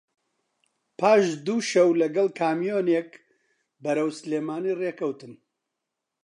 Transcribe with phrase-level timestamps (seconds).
[0.99, 3.09] پاش دوو شەو لەگەڵ کامیۆنێک
[3.83, 5.33] بەرەو سلێمانی ڕێ کەوتم